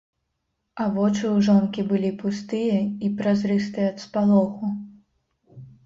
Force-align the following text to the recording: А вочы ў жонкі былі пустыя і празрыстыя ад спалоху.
А 0.85 0.87
вочы 0.95 1.23
ў 1.23 1.37
жонкі 1.49 1.85
былі 1.93 2.11
пустыя 2.23 2.81
і 3.07 3.13
празрыстыя 3.23 3.87
ад 3.95 4.05
спалоху. 4.09 4.77